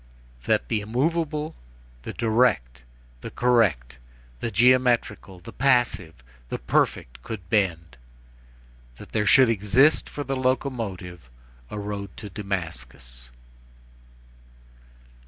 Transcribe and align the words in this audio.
that 0.45 0.67
the 0.67 0.81
immovable, 0.81 1.55
the 2.01 2.13
direct, 2.13 2.81
the 3.21 3.29
correct, 3.29 3.99
the 4.39 4.49
geometrical, 4.49 5.39
the 5.39 5.53
passive, 5.53 6.23
the 6.49 6.57
perfect, 6.57 7.21
could 7.21 7.47
bend! 7.51 7.97
that 8.97 9.11
there 9.11 9.27
should 9.27 9.45
exist 9.47 10.09
for 10.09 10.23
the 10.23 10.35
locomotive 10.35 11.29
a 11.69 11.77
road 11.77 12.09
to 12.17 12.31
Damascus! 12.31 13.29